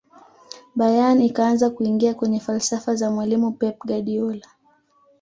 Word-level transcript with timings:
bayern 0.75 1.21
ikaanza 1.21 1.69
kuingia 1.69 2.13
kwenye 2.13 2.39
falsafa 2.39 2.95
za 2.95 3.11
mwalimu 3.11 3.51
pep 3.51 3.79
guardiola 3.85 4.47